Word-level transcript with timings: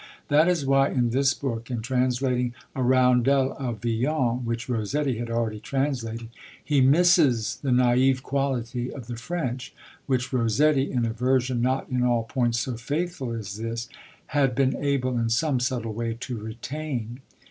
That 0.29 0.47
is 0.47 0.65
why, 0.65 0.89
in 0.89 1.11
this 1.11 1.35
book, 1.35 1.69
in 1.69 1.83
translating 1.83 2.55
a 2.75 2.81
'roundel' 2.81 3.55
of 3.59 3.83
Villon 3.83 4.43
which 4.45 4.67
Rossetti 4.67 5.19
had 5.19 5.29
already 5.29 5.59
translated, 5.59 6.29
he 6.65 6.81
misses 6.81 7.57
the 7.61 7.69
naïve 7.69 8.23
quality 8.23 8.91
of 8.91 9.05
the 9.05 9.15
French 9.15 9.75
which 10.07 10.33
Rossetti, 10.33 10.91
in 10.91 11.05
a 11.05 11.13
version 11.13 11.61
not 11.61 11.87
in 11.87 12.01
all 12.01 12.23
points 12.23 12.61
so 12.61 12.77
faithful 12.77 13.31
as 13.31 13.57
this, 13.57 13.89
had 14.25 14.55
been 14.55 14.75
able, 14.77 15.19
in 15.19 15.29
some 15.29 15.59
subtle 15.59 15.93
way, 15.93 16.17
to 16.21 16.35
retain. 16.35 17.19